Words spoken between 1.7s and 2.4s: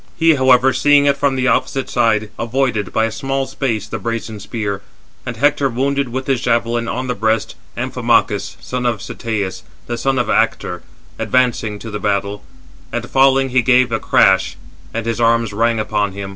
side,